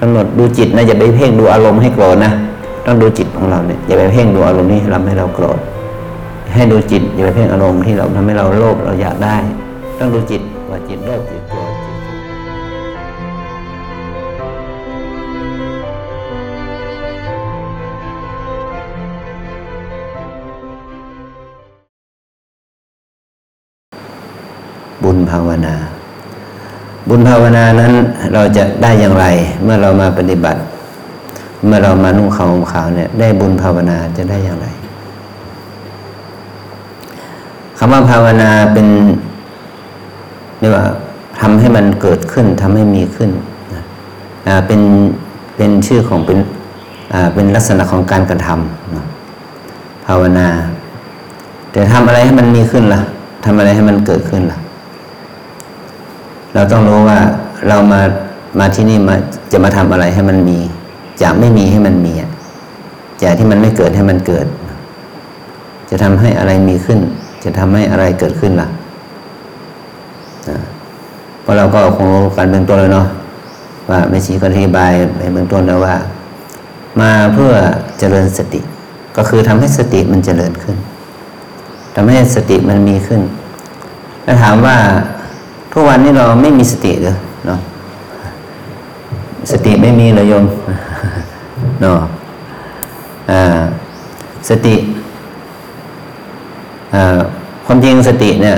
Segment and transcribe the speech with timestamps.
[0.00, 2.32] กำหนดดูจิตนะอย่าไปเพ่งดูอารมณ์ให้โกรธนะ
[2.86, 5.58] ต้องดูจิตของเราเนี่ยอย่าไปเพ่งดูอารมณ์ที่ทำให้เราโกรธ
[6.54, 9.36] ให้ดูจิตอย่าไปเพ่งอารมณ์ที่เราทำให้เราโลภเราอยากได้
[9.98, 11.96] ต้องดูจิตว่าจิตโลภจิตโกรธจิต
[25.02, 25.76] บุญภาวนา
[27.12, 27.92] บุญภาวนานั้น
[28.34, 29.26] เราจะได้อย่างไร
[29.62, 30.60] เมื่อเรามาปฏิบัติ
[31.64, 34.66] เมื่อเรามานุ่งขาวห่มขาวเนี่ยได้บุญภาวนาจะได้อย่างไร
[37.78, 38.86] คำว่าภาวนาเป็น
[40.60, 40.84] เรียกว่า
[41.40, 43.30] ทำให้มันเกิดขึ้นทำให้มีขึ้น
[44.66, 44.80] เป็น
[45.56, 46.38] เป็นชื่อของเป็น
[47.34, 50.48] เป็นลักษณะของการกระทำภาวนา
[51.72, 53.00] แต่ทำอะไรให้มันมีขึ้นล่ะ
[53.44, 54.58] ทำอะไรให้มันเกิดขึ้นล่ะ
[56.54, 57.18] เราต้องรู้ว่า
[57.68, 58.00] เรามา
[58.58, 59.14] มาที่นี่มา
[59.52, 60.58] จะมาทำอะไรให้มันมี
[61.22, 62.30] จะไม่มีให้มันมีอะ
[63.22, 64.46] จากที่มันไม่เกิดให้มันเกิด
[65.90, 66.98] จะทำให้อะไรมีขึ้น
[67.44, 68.68] จะทำให้อะไรเกิดขึ้นล่ะ
[70.48, 70.56] อ่า
[71.42, 73.06] เพราะเราก็คงรู้กันเบื้องต้นเลยเนาะ
[73.90, 75.94] ว่าแม่ชีก็อธิบายไปเบื้องต้นแล้วว่า
[77.00, 77.52] มาเพื่อ
[77.98, 78.60] เจริญสติ
[79.16, 80.76] ก็คือทำให้สติมันเจริญขึ้น
[81.94, 83.20] ทำให้สติมันมีขึ้น
[84.24, 84.76] แล้วถามว่า
[85.72, 87.14] ทุกวันนี้เราไม่มีสติหรือ
[87.46, 87.60] เนาะ
[89.52, 90.44] สติไม่มีเลยโยม
[91.82, 91.98] เนาะ
[94.48, 94.74] สติ
[97.66, 98.56] ความจริงสติเนี่ย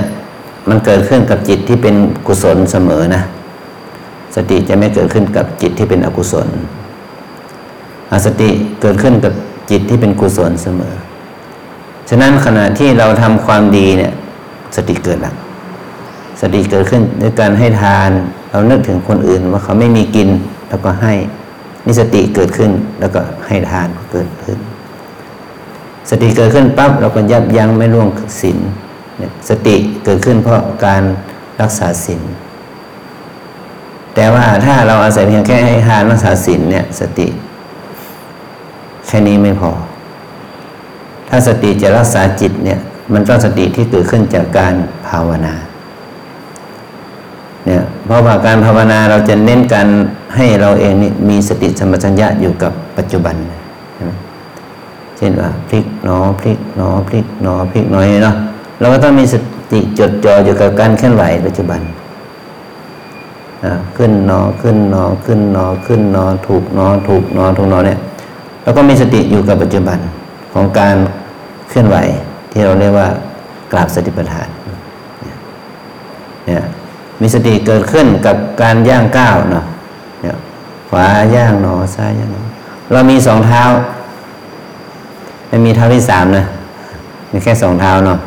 [0.69, 1.95] มันเกิดขึ้นกับจิตที่เป็น
[2.27, 3.21] กุศลเสมอนะ
[4.35, 6.47] สติจะไม่เกิดขึ้นกับจิตที่เป็นอกุศล
[8.11, 8.49] อสติ
[8.81, 9.33] เกิดขึ้นกับ
[9.71, 10.93] จิตที่เป็นกุศลเสมอ
[12.09, 14.13] ฉะนั้นขณะที่เราทำความดีเนี่ย
[14.75, 15.35] สติเกิดแล้ว
[16.43, 18.09] สติเกิดขึ้นด้วยการให้ทาน
[18.51, 20.29] เรานึกถึงคนอื่นว่าเขาไม่มีกิน
[20.69, 21.13] แล้วก็ให้
[21.85, 24.57] นี่สติเกิดขึ้นแล้วก็ให้ทานเกิดขึ้น
[26.09, 28.07] สติเกิดขึ้นปั๊บเราก็ยับยั้งไม่ล่วง
[28.41, 28.57] ศีล
[29.17, 29.75] เนี่ยสติ
[30.05, 31.03] เกิดขึ้นเพราะการ
[31.61, 32.21] รักษาศีล
[34.15, 37.27] แต่ว่าถ้าเราอาศัยเพียงแค่ให้ทานรักษาศีลเนี่ยสติ
[39.07, 39.71] แค่นี้ไม่พอ
[41.29, 42.79] ถ้าสติจะรักษาจิตเนี่ย
[43.13, 44.73] มันต้องสติที่เกิดขึ้นจากการ
[45.07, 45.55] ภาวนา
[47.65, 49.87] เนี่ยเพราะว่าการภาวนาเราจะเน้นการ
[50.35, 53.35] ให้เราเองนี่มีสติสัมปชัญญะอยู่กับปัจจุบัน
[53.95, 54.11] ใช่ไหม
[55.17, 58.35] เช่นว่าพลิกหนอพลิกหนอพลิกหนอพลิกหนอยเนาะ
[58.79, 59.35] เราก็ต้องมีส
[59.71, 61.81] ติจดจ่ออยู่กับการเคลื่อนไหวปัจจุบัน
[63.97, 67.99] ขึ้นหนอขึ้นหนอขึ้นหนอขึ้นหนอถูกหนอถูกหนอถูกหนอเนี่ย
[68.63, 69.99] แล้วก็มีสติอยู่กับปัจจุบัน
[70.53, 70.95] ของการ
[71.69, 71.97] เคลื่อนไหว
[72.51, 73.07] ที่เราเรียกว่า
[73.71, 74.47] กราบสติปัฏฐาน
[76.45, 76.63] เนี่ย
[77.23, 79.65] มีสติเกิดขึ้นกับการย่างก้าวเนาะ
[80.21, 80.37] เนี่ย
[80.89, 82.43] ขวาย่างหนอซ้ายย่างหนอ
[82.91, 83.63] เรามีสองเท้า
[85.47, 86.45] ไม่มีเท้าที่สามนะ
[87.31, 88.19] มีแค่สองเท้าเนาะ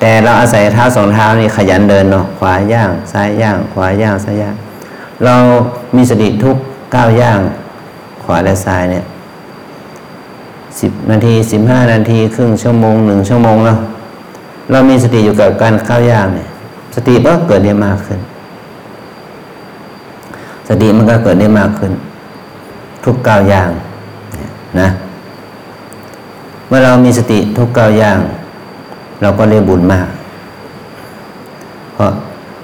[0.00, 4.54] แต่เราอาศัยเท้าสองเท้านี่ขยันเดินเนาะขวาย่างซ้ายย่าง ขวาย่างซ้ายย่าง
[5.24, 5.34] เรา
[5.96, 6.56] มีสติทุก
[6.94, 7.40] ก้าวย่าง
[8.22, 9.04] ขวาและซ้ายเนี่ย
[10.80, 13.78] สิบนาทีสิบห้านาที ครึ่งชั่วโมงหนึ่งชั่วโมงแล้ว
[14.70, 16.48] เรามีสติอยู่กับการก้าวย่างเนี่ย
[16.94, 18.20] สติก็เกิดได้มากขึ้น
[20.68, 21.92] สติมันก็เกิดได้มากขึ้น
[23.04, 23.70] ทุกก้าวย่าง
[24.80, 24.88] นะ
[26.66, 28.18] เมื่อเรามีสติทุกก้าวย่าง
[29.22, 30.08] เราก็ได้บุญมาก
[31.94, 32.10] เพราะ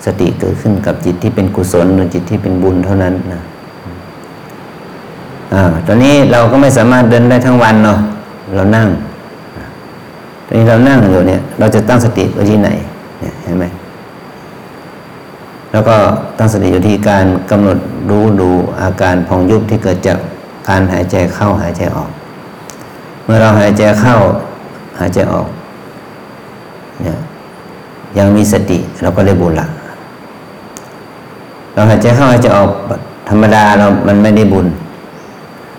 [0.07, 3.41] สติเกิดขึ้นกับจิตที่เป็นกุศลหรือจิตที่เป็นบุญเท่านั้นนะ
[5.53, 7.99] อ่าตอนนี้เราก็ไม่สามารถเดินได้ทั้งวันเนาะ
[8.55, 8.89] เรานั่ง
[10.47, 12.69] ตอนนี้เรานั่งอยู่เนี่ย เราจะตั้งสติไว้ที่ไหน
[13.21, 13.65] เนี่ยเห็นไหม
[15.73, 15.97] แล้วก็
[16.39, 17.79] ตั้งสติอยู่ที่การกำหนด
[18.11, 18.51] รู้ดู
[18.83, 20.19] อาการพองยุบที่เกิดจาก
[20.69, 22.11] การหายใจเข้าหายใจออก
[23.25, 24.17] เมื่อเราหายใจเข้า
[24.99, 25.47] หายใจออก
[27.03, 27.19] เนี่ย
[28.19, 29.67] ยังมีสติเราก็ได้บุญละ
[31.75, 32.71] เราหายใจเข้าหายใจออก
[33.29, 34.67] ธรรมดาเรา มันไม่ได้บุญ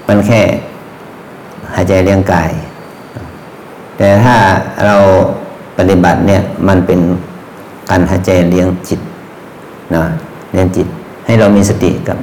[0.08, 0.42] มันแค่
[1.76, 2.52] หายใจเลี้ยงกาย
[3.98, 4.36] แต่ถ้า
[4.86, 4.96] เรา
[5.78, 7.00] ปฏิบัติเนี่ยมันเป็น
[7.90, 9.00] การหายใจเลี้ยงจิต
[9.96, 10.06] นะ
[10.52, 10.88] เลี้ยงจิต
[11.26, 12.18] ให้เรามีสติกับ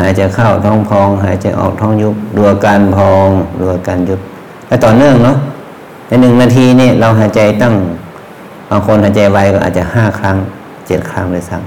[0.00, 3.28] หายใจเข้าท้องพอง หายใจออกท้องยุบดูอาการพอง
[3.58, 4.20] ดูอาการยุบ
[4.66, 5.36] และต่อเนื่องเนาะ
[6.06, 7.74] ในหนึ่งนาทีนี่เราหายใจตั้ง
[8.70, 10.36] บางคนหายใจไวก็อาจจะห้าครั้ง
[10.86, 11.58] เจ็ดครั้งเลยซ้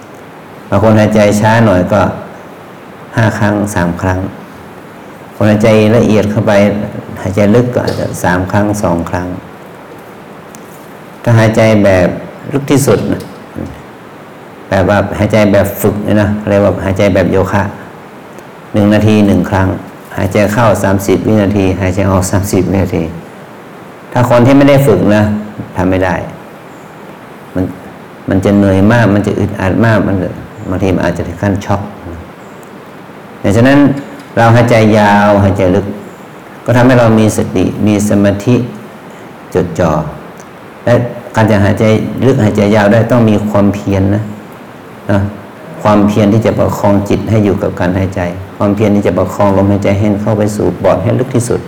[0.00, 2.02] ำบางคนหายใจช้าหน่อยก็
[3.16, 4.20] ห้าครั้งสามครั้ง
[5.34, 6.52] คนหายใจละเอียดเข้าไป
[7.22, 9.28] หายใจลึกก็อาจจะสามครั้งสองครั้ง
[11.22, 12.08] ถ้าหายใจแบบ
[12.52, 13.22] ลึกที่สุดนะ
[14.68, 17.62] แบบว่าหายใจแบบฝึกเนี่ยนะเรียกว่าหายใจแบบโยคะ
[18.72, 19.68] หนึ่งนาทีหนึ่งครั้ง
[20.16, 23.02] หายใจเข้าสามสิบวินาที หายใจออกสามสิบวินาที
[24.12, 25.24] ถ้าคนที่ไม่ได้ฝึกนะ
[25.76, 26.14] ทำไม่ได้
[27.54, 27.64] มัน
[28.28, 30.16] มันจะเหนื่อยมาก มันจะอึดอัดมาก มัน
[30.70, 31.80] บางทีมันอาจจะถึงขั้นช็อก
[33.42, 33.80] ดังนั้น
[34.36, 35.86] เราหายใจยาวหายใจลึก
[36.64, 38.56] ก็ทำให้เรามีสติมีสมาธิ
[39.54, 39.92] จดจ่อ
[40.84, 40.94] และ
[41.36, 41.84] การจะหายใจ
[42.26, 44.22] ลึกหายใจยาวได้ต้องมีความเพียรนนะ
[45.10, 45.20] นะ
[45.82, 48.20] ความเพียรที่จะประคองจิตให้อยู่กับการหายใจ
[48.56, 51.60] ความเพียรที่จะประคองลมหายใจให้เข้าไปสู่ปอดให้ลึกที่สุด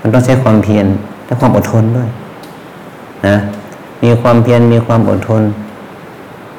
[0.00, 0.86] มันต้องใช้ความเพียร
[1.26, 2.08] และความอดทนด้วย
[3.26, 3.36] นะ
[4.02, 5.42] มีความเพียรมีความอดทน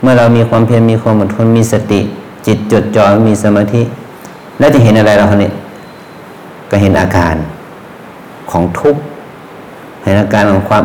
[0.02, 2.02] เมื่อเรามีความเพียรมีความอดทนมีสติ
[2.46, 3.82] จิตจดจ่อมีสมาธิ
[4.60, 5.54] แล้วจะเห็นอะไรเราเนี่ย
[6.70, 7.36] ก็เห็นอาการ
[8.52, 9.02] ของทุกข์
[10.04, 10.84] เห็นอาการของความ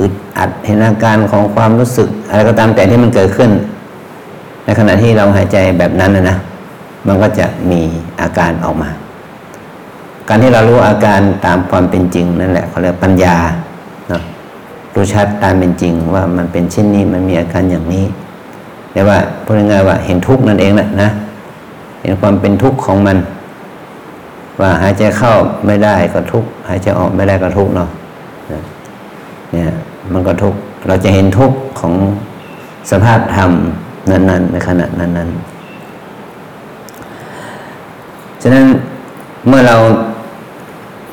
[0.00, 3.50] อึดอัดเห็นอาการของความรู้สึก อะไรก็ตามแต่ที่มันเกิดขึ้น
[4.68, 6.36] ในขณะที่เราหายใจแบบนั้นนะนะ
[7.06, 7.80] มันก็จะมี
[8.20, 8.90] อาการออกมา
[10.28, 13.36] การที่เรารู้อาการตามความเป็นจริงนั่นแหละเขาเรียกปัญญา
[14.08, 14.22] เนาะ
[14.94, 18.04] รู้ชัดตามเป็นจริงว่ามันเป็นเช่นนี้มันมีอาการอย่างนี้
[18.92, 21.08] เรียกว่าพูดง่ายๆว่าเห็นทุกข์นั่นเองแหละนะ
[22.02, 23.18] เห็นความเป็นทุกข์ของมัน
[24.60, 25.34] ว่าหายใจเข้า
[25.66, 27.88] ไม่ได้ก็ทุกข์หายใจออกไม่ได้ก็ทุกข์เนาะ
[29.52, 29.70] เนี่ย
[30.12, 31.94] มันก็ทุกข์เราจะเห็นทุกข์ของ
[32.90, 33.50] สภาพธรรม
[34.12, 35.58] นั้น ๆ ในขณะนั้นๆ
[38.42, 38.64] ฉะนั้น
[39.48, 39.76] เมื่อเรา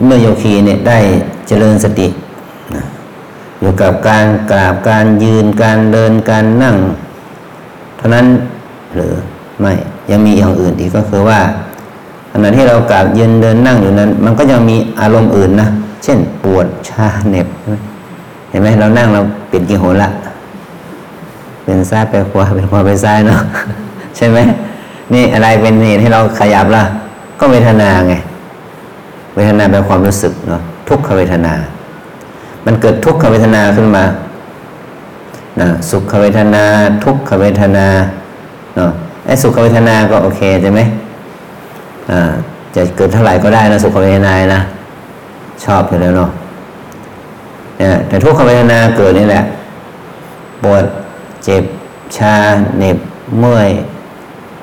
[0.06, 0.98] เมื่อโยคีเนี่ยได้
[1.48, 2.08] เจริญสติ
[3.60, 6.76] อยู่กับการกราบการยืนการเดินการนั่ง
[7.98, 8.26] เท่านั้น
[8.96, 9.14] หรือ
[9.60, 9.74] ไม่
[10.12, 11.40] ยังมีอย่างอื่นอีกก็คือว่า
[12.32, 15.70] ขณะที่เรากราบยืนเดินนั่งอยู่นั้น มันก็ยังมีอารมณ์อื่นนะ
[16.04, 17.48] เช่นปวดชาเหน็บ
[18.50, 20.10] เห็นไหมเรานั่งเราเปลี่ยนกี่หนละ
[21.66, 23.42] เป็นซ้ายไปขวาเป็นขวาไปซ้ายเนาะ
[24.16, 24.38] ใช่ไหม
[25.14, 26.84] นี่อะไรเป็นเหตุให้เราขยับล่ะ
[27.40, 28.14] ก็เวทนาไง
[29.36, 31.54] เวทนาเป็นความรู้สึกเนาะทุกขเวทนา
[32.66, 34.04] มันเกิดทุกขเวทนาขึ้นมา
[35.62, 36.64] นะสุขเวทนา
[37.04, 37.88] ทุกขเวทนา
[38.76, 38.92] เนาะ
[39.26, 40.82] ไอ้สุขเวทนาก็โอเคใช่ไหม
[42.12, 42.32] อ่า
[42.76, 44.62] จะเกิดเท่าไหร่ก็ได้นะสุขเวทนานะ
[45.64, 46.30] ชอบอยู่แล้วเนาะ
[47.78, 49.44] เนี่ยแต่ทุกขเวทนาเกิดนี่แหละ
[50.64, 50.84] ปวด
[51.46, 51.64] เจ็บ
[52.18, 52.36] ชา
[52.78, 52.98] เหน็บ
[53.40, 53.70] เมื่อย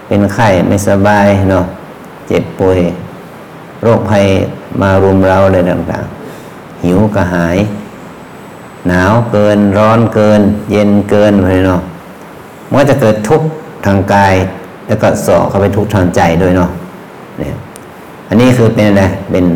[0.06, 1.64] เป็นไข้ไม่สบายเนาะ
[2.28, 2.78] เจ็บป่วย
[3.82, 4.26] โรคภัย
[4.80, 7.58] มารุมเราอะไรต่างๆ หิวกระหาย
[8.88, 10.40] หนาวเกินร้อนเกิน
[10.70, 11.82] เย็นเกินอะไรเนาะ
[12.68, 13.48] มันก็จะเกิดทุกข์
[13.86, 14.34] ทางกาย
[14.86, 16.70] แล้วก็ส่อเข้าไปทุกข์ทางใจด้วยเนาะ
[17.38, 17.54] เนี่ย
[18.28, 19.46] อันนี้คือเป็นอะไรเป็น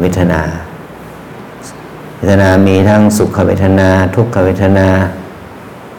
[0.00, 0.40] เวทนา
[2.16, 4.88] เวทนามีทั้งสุขเวทนา ทุกขเวทนา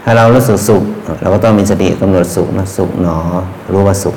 [0.03, 0.83] ถ้าเรารู้สึกสุข
[1.21, 3.17] เราก็ต้องมีสติกำหนดสุขนะสุขหนอ
[3.71, 4.15] รู้ว่าสุข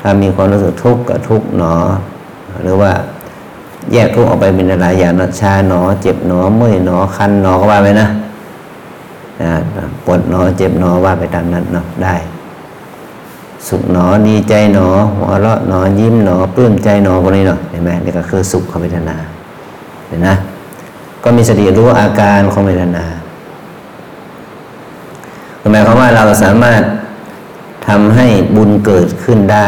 [0.00, 1.74] ถ้ามีความรู้สึกทุกข์กับทุกข์หนอ
[2.62, 2.90] หรือว่า
[3.92, 8.08] แยกทุกข์ออกไปเป็นหลายอย่างนะชาหนอ เจ็บหนอเมื่อยหนอคันหนอก็ว่าไปนะ
[10.04, 12.14] ปวดหนอเจ็บหนอว่าไปตามนั้นเนาะได้
[13.68, 19.16] สุขหนอดีใจหนอหัวเราะหนอยิ้มหนอปลื้มใจหนอพวกนี้เนาะเห็นไหมนี่ก็คือสุขเวทนา
[20.08, 20.34] เห็นนะ
[21.24, 23.04] ก็มีสติรู้อาการของเวทนา
[25.60, 26.82] หมายความว่าเราสามารถ
[27.88, 28.26] ทำให้
[28.56, 29.66] บุญเกิดขึ้นได้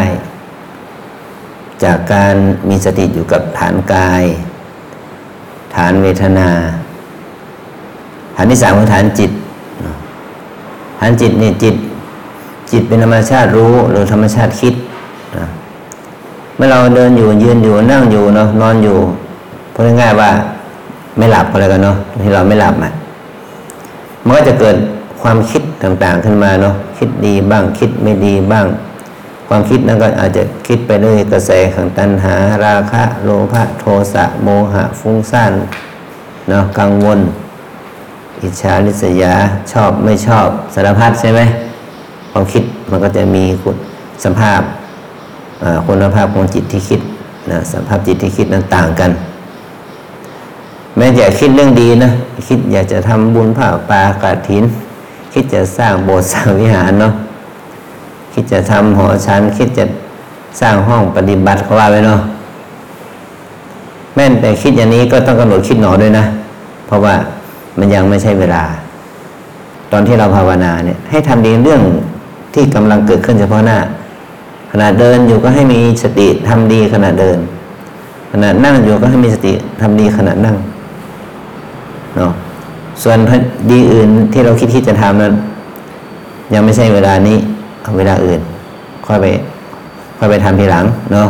[1.84, 2.34] จากการ
[2.68, 4.24] มีสติอยู่กับฐานกาย
[5.74, 6.50] ฐานเวทนา
[8.36, 9.30] ฐานที่สามคือฐานจิต
[10.98, 11.74] ฐานจิตนี่จิต
[12.72, 14.74] จิตเป็นธรรมชาติรู้หรือธรรมชาติคิด
[16.56, 18.96] เมื่อเราเดินอยู่ยืนอยู่นั่งอยู่เนาะนอนอยู่
[19.72, 20.30] พูดง่ายๆว่า
[21.16, 22.92] ไม่หลับอะไรกันเนาะที่เราไม่หลับอะ
[24.24, 24.76] มันก็จะเกิด
[25.22, 28.66] ความคิดต่างๆขึ้นมาเนาะคิดดีบ้างคิดไม่ดีบ้าง
[29.48, 35.52] ความคิดนั้นก็อาจจะคิดไปด้วยกระแสของตัณหาราคะโลภะโทสะโมหะฟุ้งซ่าน
[36.48, 37.20] เนาะกังวล
[38.40, 39.34] อิจฉาริษยา
[39.72, 41.40] ชอบไม่ชอบสารพัดใช่ไหม
[42.32, 43.76] ความคิดมันก็จะมีคุณ
[44.24, 44.60] สภาพ
[45.86, 47.00] คุณภาพของจิตที่คิด
[47.50, 49.10] นะสภาพจิตที่คิดนั้นต่างกัน
[50.96, 52.10] แม้จะคิดเรื่องดีนะ
[52.48, 54.64] คิดอยากจะทำบุญผ้าป่ากาถิน
[55.32, 57.12] คิดจะสร้างโบสถ์สร้างวิหารเนาะ
[58.32, 59.84] คิดจะทำหอชั้นคิดจะ
[60.60, 62.20] สร้างห้องปฏิบัติเขาว่าไว้เนาะ
[64.14, 66.24] แม่นแต่คิดอย่างนี้ก็ต้องกำหนดคิดหนอด้วยนะ
[66.86, 67.14] เพราะว่า
[67.78, 68.62] มันยังไม่ใช่เวลา
[69.92, 71.82] ตอนที่เราภาวนาเนี่ย ให้ทำดีเรื่อง
[72.54, 73.78] ที่กำลังเกิดขึ้นเฉพาะหน้า
[74.70, 77.38] ขณะเดินอยู่ก็ให้มีสติทำดีขณะเดิน
[78.32, 80.56] ขณะนั่งอยู่ก็ให้มีสติทำดีขณะนั่ง
[82.16, 82.32] เนาะ
[83.02, 83.18] ส่วน
[83.70, 85.34] ดีอื่นที่เราคิดที่จะทำนั้น
[86.54, 87.36] ยังไม่ใช่เวลานี้
[87.82, 88.40] เอาเวลาอื่น
[89.06, 89.26] ค่อยไป
[90.18, 91.28] ค่อยไปทำทีหลังเนาะ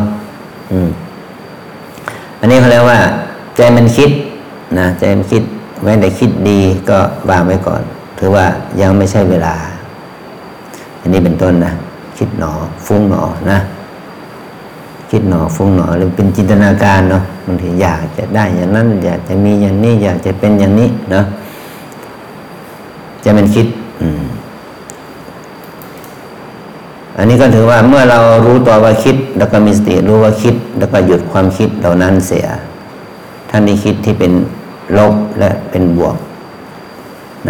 [0.71, 0.89] อืม
[2.41, 2.99] อันนี้เขาเรียกว่า
[3.57, 4.11] ใจมันคิด
[4.79, 5.43] นะใจมันคิด
[5.83, 6.99] แม้แต่คิดดีก็
[7.31, 7.83] วางไว้ก่อน
[8.19, 8.47] ถือว่า
[8.81, 9.55] ยังไม่ใช่เวลา
[11.01, 11.73] อันนี้เป็นต้นนะ
[12.19, 12.53] คิดหนอ
[12.87, 13.59] ฟุ้งหนอนะ
[15.11, 21.25] คิดหนอฟุ้งหนอหรือเป็นจินตนาการเนาะบางทีอยากจะได้อย่างนั้น อยากจะมีอย่างนี้ อยากจะเป็นอย่างนี้เนาะ
[23.25, 23.67] จะเป็นคิด
[27.19, 32.47] อันนี้ก็ถือว่าเมื่อเรารู้ตัวว่าคิด แล้วก็มีสติรู้ว่าคิด แล้วก็หยุดความคิดเหล่านั้นเสีย
[33.51, 34.33] ท่านนี้คิดที่เป็น
[34.99, 36.17] ลบและเป็นบวก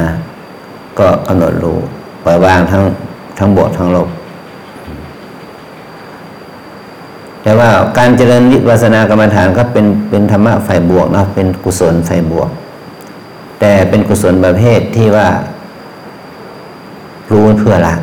[0.01, 0.11] นะ
[0.99, 1.79] ก็กำหนดรู้
[2.25, 2.83] ปล่อยวางทั้ง
[3.39, 4.09] ทั้งบวกทั้งลบ
[7.43, 12.49] แต่ว่าการเจริญวิปัสสนากรรมฐานก็เป็นเป็นธรรมะฝ่ายบวกนะเป็นกุศลฝ่ายบวก
[13.61, 15.27] แต่เป็นกุศลประเภทที่ว่า
[17.33, 17.95] รู้เพื่อละ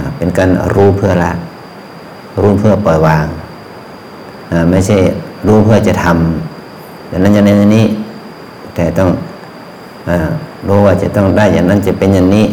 [0.00, 1.32] นะเป็นการรู้เพื่อละ
[2.40, 3.26] รู้เพื่อปล่อยวาง
[4.52, 4.96] นะไม่ใช่
[5.46, 7.86] รู้เพื่อจะทำแต่างนั้นอย่างนี้นี้
[8.74, 9.10] แต่ต้อง
[10.08, 10.10] อ
[10.68, 12.46] รู้ว่าจะต้องได้อย่างนั้นจะเป็นอย่างนี้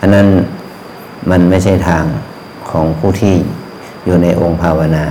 [0.00, 0.26] อันนั้น
[1.30, 2.04] มันไม่ใช่ทาง
[2.70, 3.34] ของผู้ที่
[4.04, 5.04] อยู่ในองค์ภาวนา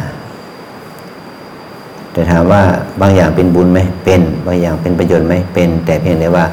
[2.11, 2.61] แต่ถามว่า
[3.01, 6.45] บางอย่างเป็นบุญไหมเป็น บางอย่างเป็นประโยชน์ไหมเป็น แต่เพียงแต่ว่า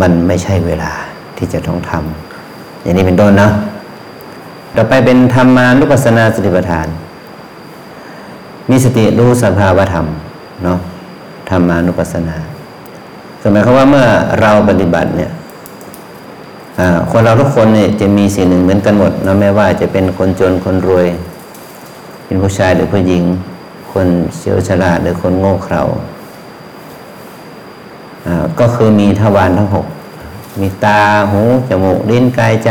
[0.00, 0.92] มันไม่ใช่เวลา
[1.42, 3.48] ที่จะต้องทำอย่างนี้เป็นต้นนะ
[4.76, 6.86] ต่อไปเป็นธรรมานุปัสสนาสติปัฏฐาน
[8.70, 10.06] มีสติรู้สภาวธรรม
[10.64, 10.78] เนาะ
[11.50, 12.36] ธรรมานุปัสสนา
[13.40, 14.06] คือหมายความว่าเมื่อ
[14.40, 15.30] เราปฏิบัติเนี่ย
[17.10, 21.06] คนเราทุกคนเนี่ยจะมีสิ่งหนึ่งเหมือนกันหมดนะไม่ว่าจะเป็นคนจนคนรวย
[22.24, 23.24] เป็นผู้ชายหรือผู้หญิง
[23.92, 24.06] คน
[24.36, 25.82] เชี่ยวชาญหรือคนโง่เขลา
[28.60, 29.86] ก็คือมีทวารทั้งหก
[30.60, 30.98] มีตา
[31.32, 32.70] หูจมูกลิ้นกายใจ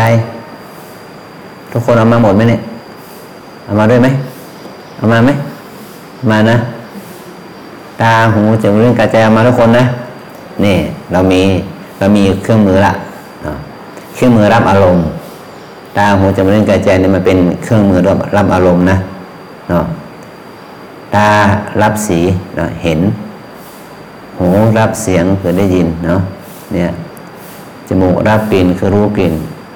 [1.72, 2.62] ทุกคนเอามาหมดไหมเนี่ย
[3.66, 4.08] เอามาด้วยไหม
[4.98, 5.32] เอามาไหม
[6.30, 6.58] มานะ
[8.02, 9.86] ตาหูจมูกลิ้นกายใจเอามาทุกคนนะ
[10.64, 10.76] นี่
[11.12, 11.42] เรามี
[11.98, 12.94] เรามีเครื่องมือละ
[14.16, 15.04] เครื่องมือรับอารมณ์
[15.98, 18.98] ตาหูจมูกลิ้นกายใจเนี่ยมันเป็นเครื่องมือรับรับอารมณ์นะ
[19.70, 19.86] เนาะ
[21.16, 21.28] ตา
[21.82, 22.20] รับสี
[22.56, 23.00] เนาะเห็น
[24.40, 24.48] หู
[24.78, 26.22] รับเสียงคือได้ยินเนาะ
[26.74, 26.90] เนี่ย
[28.02, 29.34] มูกรับกลิ่นคือรู้กลิ่น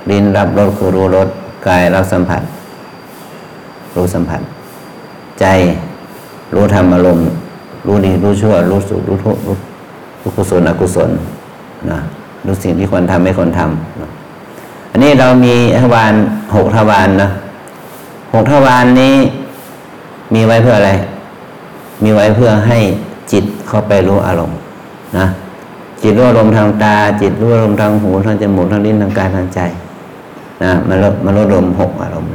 [0.10, 1.27] ลิ้นรับรสคือรู้รส
[1.67, 2.41] กายรับสัมผัส
[3.95, 4.41] รู้สัมผัส
[5.39, 5.45] ใจ
[6.53, 7.27] รู้ธรรมอารมณ์
[7.88, 11.10] รู้ดีรู้ชั่ว รู้สุขรู้ทุกข์รู้กุศลอกุศล
[11.91, 12.00] นะ
[12.45, 14.10] รู้สิ่งที่ควรทำไม่ควรทำนะ
[14.91, 16.13] อันนี้เรามีทวาร
[16.55, 17.29] หกทวารนะ
[18.34, 19.15] หกทวารนนี้
[20.34, 20.91] มีไว้เพื่ออะไร
[22.03, 22.79] มีไว้เพื่อให้
[23.31, 24.57] จิตเข้าไปรู้อารมณ์
[25.17, 25.25] นะ
[26.04, 29.60] จิตรู้อารมณ์ทางตา จิตรู้อารมณ์ทางหูทางจมูกทางลิ้นทางกายทางใจ
[30.64, 32.30] นะมันลดมันลดลมหกอารมณ์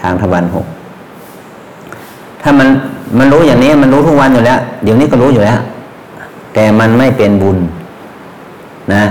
[0.00, 0.66] ทางทวารหก
[2.42, 2.68] ถ้ามัน
[3.18, 5.58] มันรู้อย่างนี้มันรู้ทุกวันอยู่แล้ว เดี๋ยวนี้ก็รู้อยู่แล้ว
[6.54, 7.58] แต่มันไม่เป็นบุญ
[8.94, 9.02] นะ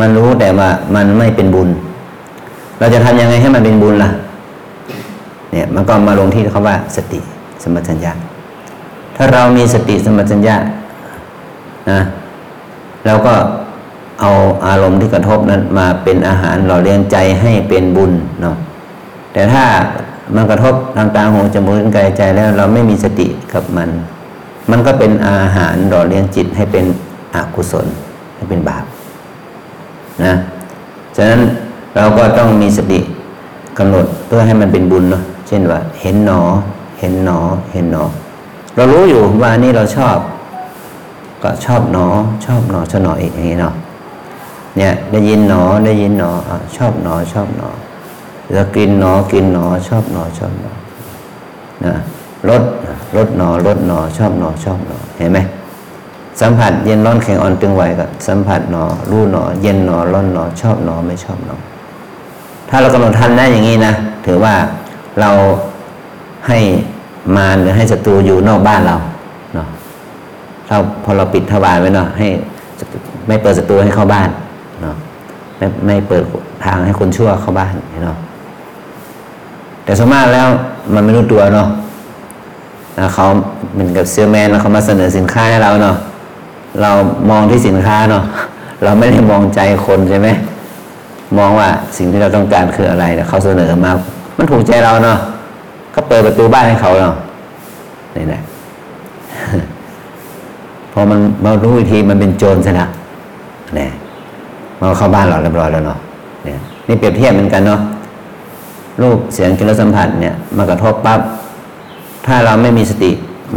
[0.00, 1.68] มันรู้แต่ว่ามันไม่เป็นบุญ
[2.78, 4.10] เราจะทำยังไงให้มันเป็นบุญล่ะ
[5.52, 7.20] เนี่ยมันก็มาลงที่เขาว่า สติ
[7.62, 8.12] สมัชัญญา
[9.16, 10.56] ถ้าเรามีสติสมัชัญญา
[11.90, 12.00] นะ
[13.06, 13.34] เราก็
[14.20, 14.30] เอา
[14.66, 18.56] อารมณ์ที่กระทบนั้นมาเป็นอาหารหล่อเลี้ยงใจให้เป็นบุญเนาะ
[19.32, 19.64] แต่ถ้า
[20.34, 23.88] มันกระทบทางตาหูจมูกลิ้นกายใจแล้วเราไม่มีสติกับมัน
[24.70, 26.84] มันก็เป็นอาหารหล่อเลี้ยงจิตให้เป็น
[27.34, 27.86] อกุศล
[28.36, 28.84] ให้เป็นบาป
[30.24, 30.34] นะ
[31.16, 31.40] ฉะนั้น
[31.96, 33.00] เราก็ต้องมีสติ
[33.78, 36.40] กำหนดเพื่อให้มันเป็นบุญเนาะเช่นว่า เห็นหนอ
[36.98, 37.38] เห็นหนอ
[37.72, 38.04] เห็นหนอ
[38.76, 40.16] เรารู้อยู่ว่านี่เราชอบ
[41.42, 42.06] ก็ชอบหนอ
[42.44, 43.74] ชอบหนอชอบหนออีกอย่างนี้เนาะ
[44.76, 46.30] เนี่ยได้ยินหนอได้ยินหนอ
[46.76, 47.68] ชอบหนอชอบหนอ
[48.52, 50.72] แล้วกินหนอกินหนอชอบหนอชอบหนอ
[51.84, 51.94] นะ
[52.48, 52.62] รส
[53.16, 55.38] รสหนอรสหนอชอบหนอชอบหนอเห็นไหม
[56.40, 61.56] สัมผัสเย็นร้อนแข็งอ่อนตึงไหวก็สัมผัสหนอรู้หนอ เย็นหนอร้อนหนอชอบหนอไม่ชอบหนอ
[62.68, 63.92] ถ้าเรากำหนดทันได้อย่างนี้นะ
[64.26, 64.54] ถือว่า
[65.20, 65.30] เรา
[66.48, 66.58] ให้
[67.36, 68.96] มารหรือให้ศัตรูอยู่นอกบ้านเรา
[70.72, 72.28] เราพอเราปิดทวารไว้เนาะให้
[73.26, 74.28] ไม่เปิดศัตรูให้เข้าบ้าน
[74.82, 74.94] เนาะ
[75.56, 76.22] ไม่ไม่เปิด
[76.64, 77.72] ทางให้คนชั่วเข้าบ้าน
[78.04, 78.16] เนาะ
[79.84, 80.48] แต่สมมติแล้ว
[80.94, 81.68] มันไม่รู้ตัวเนาะ
[83.14, 83.26] เขา
[83.72, 85.96] เหมือนกับเซลแมนเขามาเสนอสินค้าให้เราเนาะ
[86.82, 86.90] เรา
[87.30, 88.24] มองที่สินค้าเนาะ
[88.84, 90.28] เราไม่ได้มองใจคนใช่ไหม
[91.38, 93.90] มองว่าสิ่งที่เราต้องการคืออะไรแต่เขาเสนอมา
[94.38, 95.18] มันถูกใจเราเนาะ
[95.94, 97.14] ก็เปิดประตูบ้านให้เขาเนาะ
[98.16, 98.42] นี่แหละ
[100.92, 102.86] พอมันมารู้อีกทีมันเป็นโจรซะละ
[103.76, 103.90] เนี่ย
[104.78, 105.98] มันเข้าบ้านเราเรียบร้อยแล้วเนาะ
[106.44, 106.58] เนี่ย
[106.88, 107.80] นี่เปรียบเทียบเหมือนกันเนาะ
[109.02, 111.20] รูปเสียงกลิ่นรสสัมผัสเนี่ยมากระทบปั๊บ
[112.26, 113.10] ถ้าเราไม่มีสติ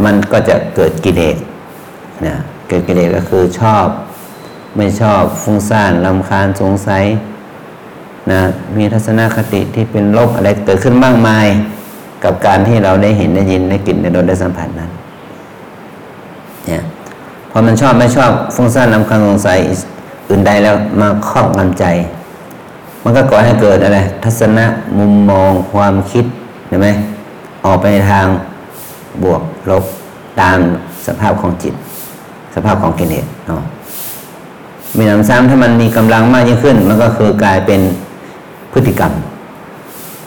[0.04, 1.36] มันก็จะเกิดกิเลส
[2.26, 2.34] นะ
[2.68, 3.86] เกิดกิเลสก็คือชอบ
[4.76, 7.04] ไม่ชอบฟุ้งซ่านลำคาญสงสัย
[8.32, 8.40] นะ
[8.76, 11.46] มีทัศนคติที่เป็นลบอะไรเกิดขึ้นมากมาย
[12.24, 14.90] กับการที่เราได้เห็นได้ยินได้กลิ่นได้รสได้สัมผัสนั้น
[16.66, 16.82] เนี่ย
[17.56, 19.58] อมันชอบไม่ชอบฟุ้งซ่านลำคาญสงสัย
[20.28, 21.84] อื่นใดแล้วมาครอบงำใจ
[23.02, 24.66] มันก็ก่อให้เกิดอะไร ทัศนะ
[24.98, 26.24] มุมมองความคิด
[26.68, 26.88] เห็นไหม
[27.64, 28.26] ออกไปในทาง
[29.22, 29.84] บวกลบ
[30.40, 30.58] ตาม
[31.06, 31.74] สภาพของจิต
[32.54, 33.62] สภาพของกิเลสเนาะ
[34.96, 37.80] มีน้ำซ้ำถ้ามันมีกำลังมากยิ่งขึ้น มันก็คือกลายเป็น
[38.72, 39.12] พฤติกรรม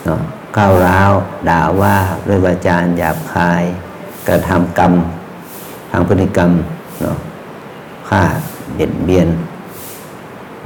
[0.04, 0.20] เนาะ
[0.56, 1.12] ก้าวร้าว
[1.48, 1.96] ด่าว่า
[2.26, 3.62] ด้วยวาจาหยาบคาย
[4.28, 4.92] กระทำกรรม
[5.90, 6.50] ทางพฤติกรรม
[7.02, 7.16] เนาะ
[8.08, 8.22] ฆ่า
[8.74, 9.28] เบียดเบียน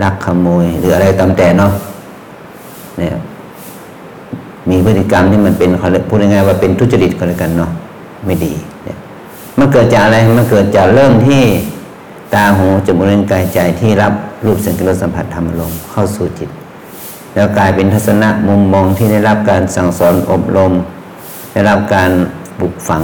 [0.02, 1.72] ลักขโมย หรืออะไรตามแต่เนาะ
[2.98, 3.16] เนี่ย
[4.70, 7.70] มีพฤติกรรมที่มันเป็นเขาพูดง่ายๆว่าเป็นทุจริตก็แล้วกันเนาะ
[8.26, 8.52] ไม่ดี
[8.84, 8.98] เนี่ย
[9.58, 11.42] มันเกิดจากอะไรมันเกิดจากเริ่มที่
[12.34, 14.12] ตาหูจมูกลิ้นกายใจที่รับ
[14.44, 16.50] รูปเสียงกลิ่นรสสัมผัสธรรมลมเข้าสู่จิต
[17.34, 20.72] แล้วกลายเป็นทัศนะมุมมองที่ได้รับการสั่งสอนอบรม
[21.52, 22.10] ได้รับการ
[22.58, 23.02] ปลูกฝัง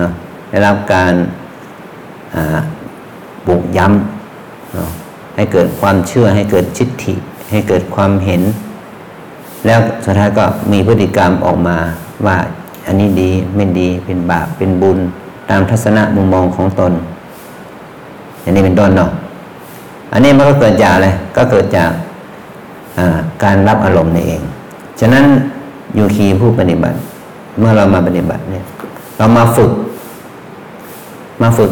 [0.00, 0.10] นะ
[0.50, 1.12] ได้รับการ
[3.46, 7.14] ปลูกย้ำให้เกิดความเชื่อให้เกิดชิดฐิ
[7.50, 8.42] ให้เกิดความเห็น
[9.66, 11.76] แล้วสุดท้ายก็มีพฤติกรรมออกมา
[12.26, 12.36] ว่า
[12.86, 14.98] อันนี้ดีไม่ดีเป็นบาปเป็นบุญ
[15.50, 16.92] ตามทัศนะมุมมองของตน
[18.44, 19.10] อันนี้เป็นต้นเนาะ
[20.12, 21.90] อันนี้มันก็เกิดจากอะไรก็เกิดจาก
[23.44, 24.42] การรับอารมณ์นี่เอง
[25.00, 25.24] ฉะนั้น
[25.98, 26.98] ยูคีผู้ปฏิบัติ
[27.58, 28.64] เมื่อเรามาปฏิบัติเนี่ย
[29.18, 29.70] เรามาฝึก
[31.42, 31.70] มาฝึก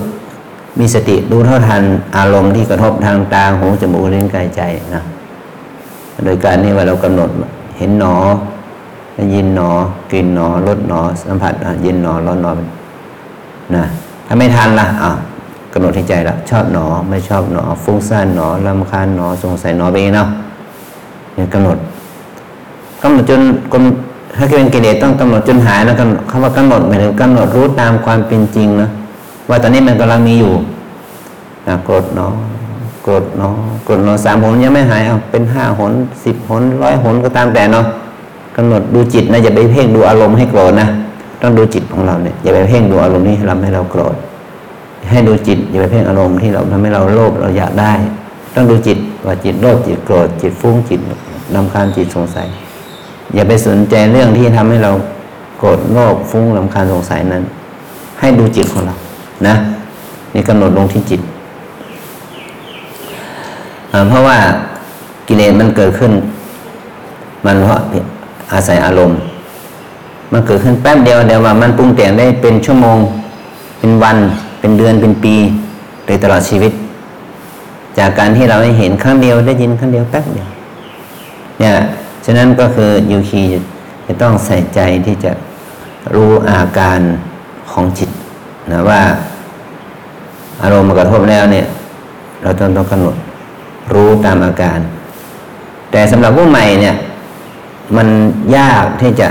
[0.79, 1.83] มีสติรู้เท่าทัน
[2.17, 4.63] อารมณ์ที่กระทบทางตาหูจมูกลิ้นกายใจ
[4.95, 5.03] นะ
[6.25, 7.31] โดยการนี้ว่าเรากำหนด
[7.79, 8.15] เห็นหนอ
[9.15, 9.71] ได้ยินหนอ
[10.13, 12.53] กลิ่นหนอรสหนอ สัมผัสเย็นหนอร้อนหนอ
[13.75, 13.85] นะ
[14.27, 15.11] ถ้าไม่ทันละอะ
[15.73, 20.29] กำหนดที่ใจละชอบหนอไม่ชอบหนอ ฟุ้งซ่านหนอลำคาญหนอสงสัยหนอไปเนาะ
[21.35, 21.77] เนี่ยกำหนด
[23.03, 23.41] กำหนดจน
[23.73, 23.75] ก
[24.37, 28.89] ถ้าเป็นกิเลสต้องกำหนดจนหายแล้วกันคำว่ากำหนดหมายถึงกำหนดรู้ตามความเป็นจริงนะ
[29.49, 30.53] ว่าตอนนี้มันกำลังมีอยู่
[31.67, 32.33] นะโกรธเนาะ
[33.05, 33.55] โกรธเนาะ
[33.85, 35.93] โกรธเนาะสามหนยังไม่หายเอาเป็นห้าหน
[36.25, 37.87] สิบหนร้อยหนก็ตามแต่เนาะ
[38.57, 40.89] กำหนดดูจิตนะอย่าไปเพ่งดูอารมณ์ให้โกรธนะ
[41.43, 44.17] ต้องดูจิตของเราเนี่ยอย่าไปเพ่งดูอารมณ์ที่ทำให้เราโกรธ
[45.11, 47.93] ให้ดูจิตอย่าไปเพ่งอารมณ์ที่เราทำให้เราโลภเราอยากได้
[48.55, 51.01] ต้องดูจิตว่าจิตโลภจิตโกรธจิตฟุ้งจิต
[51.55, 52.47] นำคาญจิตสงสัย
[53.35, 54.93] อย่าไปสนใจเรื่องที่ทำให้เรา
[55.59, 57.43] โกรธโลภฟุ้งลำคาญสงสัยนั้น
[58.21, 58.97] ให้ดูจิตของเรา
[59.47, 59.55] นะ
[60.35, 61.21] นี่กำหนดลงที่จิต
[64.09, 64.39] เพราะว่า
[65.29, 66.13] กิเลสมันเกิดขึ้น
[67.45, 67.79] มันเพราะ
[68.53, 69.19] อาศัยอารมณ์
[70.33, 72.99] มันเกิดขึ้นแป๊บเดียวเดียวว่ามันปรุงแต่งได้เป็นชั่วโมง
[73.79, 74.19] เป็นวัน
[74.61, 75.35] เป็นเดือนเป็นปี
[76.05, 76.73] โดยตลอดชีวิต
[77.99, 80.49] จากการที่เราได้เห็นครั้งเดียวได้ยินครั้งเดียวแป๊บเดียว
[81.59, 81.73] เนี่ย
[82.25, 83.43] ฉะนั้นก็คือยูคี
[84.07, 85.33] จะต้องใส่ใจที่จะ
[86.15, 87.01] รู้อาการ
[87.73, 88.11] ของจิต
[88.71, 89.01] นะว่า
[90.63, 91.67] อารมณ์มากระทบแล้วเนี่ย
[92.43, 93.17] เราต้องต้องกำหนด
[93.95, 94.79] รู้ตามอาการ
[95.91, 96.95] แต่สำหรับผู้ใหม่เนี่ย
[97.97, 98.09] มัน
[98.57, 99.29] ยากที่จะ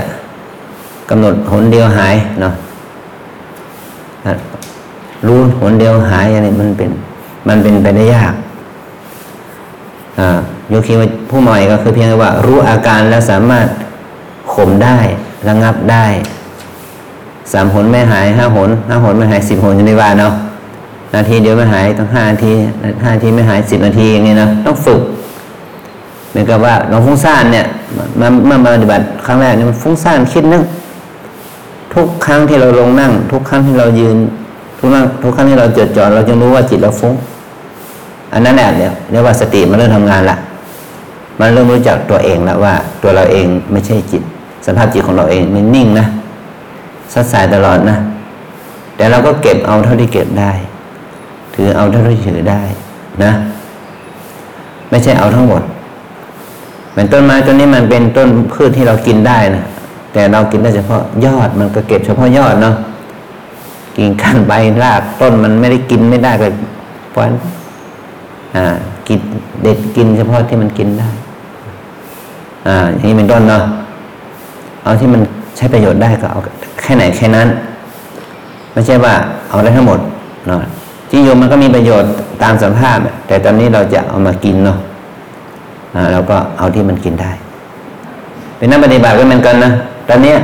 [1.10, 2.54] กำหนดหนเดียวหายเนาะ
[5.26, 6.90] รู้หนเดียวหายอะไรมันเป็น
[7.48, 8.34] มันเป็นไปได้ยาก
[10.18, 10.38] อ่า
[10.70, 10.94] โยคี
[11.30, 13.66] ผู้ใหม่ก็คือเพียงว่า รู้อาการแล้วสามารถ
[14.54, 14.98] ข่มได้
[15.48, 16.06] ระงับได้
[17.52, 20.32] สามหนไม่หายห้าหนห้าหนไม่หายสิบหนอยู่ว่าเนาะ
[21.14, 22.52] นาทีเดียวไม่หายต้องห้านาที
[23.04, 25.00] ห้านาทีไม่หายสิบนาทีอย่างนี้นะต้องฝึก
[26.30, 27.66] เหมือนกับว่าเราฟุ้งซ่านเนี่ย
[28.20, 30.62] มาเมื่อมาปฏิบัติครั้งแรกเนี่ยมันฟุ้งซ่านคิดนึก
[31.94, 34.16] ทุกครั้งที่เราลงนั่ง ทุกครั้งที่เรายืน
[34.78, 37.14] ทุกนั่งทุกครั้งที่เราจดจ่อเราจะรู้ว่าจิตเราฟุ้ง
[38.32, 40.36] อันนั้นแหละเนี่ยเรียกว่าสติมันเริ่มทำงานละ
[41.38, 44.22] มันเริ่มรู้จักตัวเองแล้วว่า ตัวเราเองไม่ใช่จิต
[44.66, 46.06] สภาพจิตของเราเองมันนิ่งนะ
[47.12, 47.96] สัดสายตลอดนะ
[48.96, 50.52] แต่เราก็เก็บเอาเท่าที่เก็บได้
[51.54, 52.62] ถือเอาเท่าที่ถือได้
[53.24, 53.32] นะ
[54.90, 55.62] ไม่ใช่เอาทั้งหมด
[56.90, 59.64] เหมือนต้นไม้ต้นนี้มันเป็นต้นพืชที่เรากินได้นะ
[60.12, 62.74] แต่เรากินได้เฉพาะยอดมันก็เก็บเฉพาะยอดเนาะ
[63.96, 66.46] กิ่งก้านใบรากต้นมันไม่ได้กินไม่ได้ก็
[67.10, 67.22] เพราะ
[68.56, 68.66] อ่า
[69.08, 69.20] กิน
[69.62, 71.10] เด็ดกินเฉพาะที่มันกินได้
[72.66, 73.62] อ่าอย่างนี้เป็นต้นเนาะ
[74.84, 75.22] เอาที่มัน
[75.56, 76.40] ใช้ประโยชน์ได้ก็เอา
[76.82, 77.48] แค่ไหนแค่นั้น
[78.72, 79.14] ไม่ใช่ว่า
[79.48, 79.98] เอาได้ทั้งหมด
[80.46, 80.58] เนาะ
[81.10, 82.10] ที่โยมมันก็มีประโยชน์
[82.42, 84.78] ตามสภาพ แต่ตอนนี้เราจะเอามากินเนาะ
[86.12, 87.30] เราก็เอาที่มันกินได้
[88.56, 89.70] เป็นนักปฏิบัติก็เหมือนกันนะ
[90.08, 90.38] ตอนเนี้ย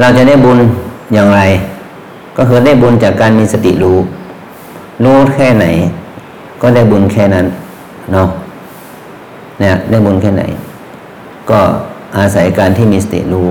[0.00, 0.58] เราจะได้บุญ
[1.14, 1.40] อย่างไร
[2.36, 3.98] ก็คือได้บุญจากการมีสติรู้
[5.04, 5.66] รู้แค่ไหน
[6.62, 7.46] ก็ได้บุญแค่นั้น
[8.12, 8.28] เนาะ
[9.60, 10.42] เนี่ยได้บุญแค่ไหน
[11.50, 11.60] ก็
[12.18, 13.48] อาศัยการที่มีสติรู้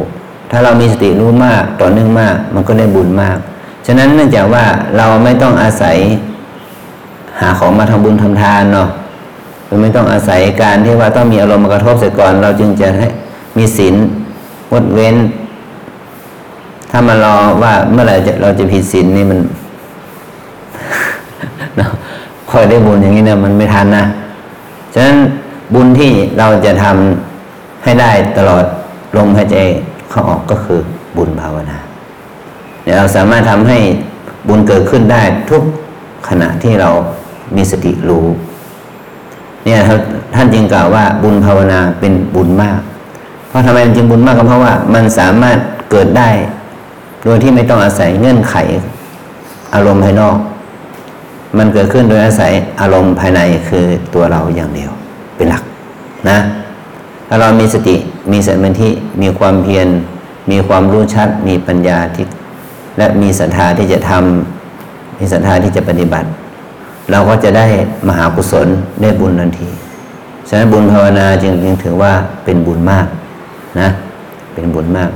[0.52, 3.38] ถ้าเรามีสติรู้มากต่อเนื่องมาก มันก็ได้บุญมาก
[3.86, 4.63] ฉะนั้นเนื่องจากว่า
[4.97, 5.97] เราไม่ต้องอาศัย
[7.39, 8.89] หาของมาทำบุญทำทานเนาะ
[9.65, 13.08] หรือไม่ต้องอาศัยการที่ว่าต้องมีอารมณ์มากระทบเสียก่อน เราจึงจะให้
[13.58, 13.95] มีศีล
[14.71, 15.15] งดเว้น
[16.91, 19.39] ถ้ามารอว่าเมื่อไหร่จะเราจะผิดศีลนี่มัน
[21.78, 21.91] เนาะ
[22.52, 24.06] คอยได้บุญอย่างนี้เนี่ยมันไม่ทันนะ
[24.93, 25.17] ฉะนั้น
[25.73, 27.32] บุญที่เราจะทำ
[27.83, 28.65] ให้ได้ตลอด
[29.17, 29.57] ลมหายใจ
[30.09, 30.79] เข้าออกก็คือ
[31.17, 31.77] บุญภาวนา
[32.83, 33.77] เดี๋ยวเราสามารถทำให้
[34.47, 35.63] บุญเกิดขึ้นได้ทุก
[36.29, 36.89] ขณะที่เรา
[37.55, 38.25] มีสติรู้
[39.63, 39.79] เนี่ย
[40.35, 42.79] ท่านจึงกล่าวว่าบุญภาวนาเป็นบุญมาก
[43.47, 45.57] เพราะทำไมมันจึงบุญมากก็เพราะว่ามันสามารถ
[45.91, 46.29] เกิดได้
[47.25, 48.55] โดยที่ไม่ต้องอาศัยเงื่อนไข
[49.73, 50.37] อารมณ์ภายนอก
[51.57, 54.91] มันเกิดขึ้นโดยอาศัยอารมณ์ภายในคือตัวเราอย่างเดียว
[55.35, 55.63] เป็นหลัก
[56.29, 56.37] นะ
[57.27, 57.95] ถ้าเรามีสติ
[58.31, 58.89] มีสมาธิ
[59.21, 59.88] มีความเพียร
[60.51, 62.25] มีความรู้ชัด มีปัญญาที่
[62.97, 66.27] และมีศรัทธาที่จะทำมีศรัทธาที่จะปฏิบัติ
[67.12, 67.67] เราก็จะได้
[68.07, 68.67] มหากุศล
[69.01, 69.69] ได้บุญทันที
[70.47, 72.13] ฉะนั้นบุญภาวนาจึงจึงถือว่า
[72.45, 73.07] เป็นบุญมาก
[73.79, 73.89] นะ
[74.53, 75.09] เป็นบุญมาก